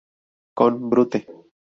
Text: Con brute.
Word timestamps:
Con 0.57 0.73
brute. 0.89 1.19